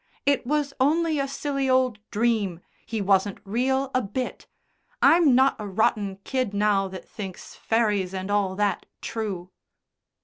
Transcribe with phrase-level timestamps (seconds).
[0.25, 2.61] "It was only a silly old dream.
[2.87, 4.47] He wasn't real a bit.
[4.99, 9.51] I'm not a rotten kid now that thinks fairies and all that true."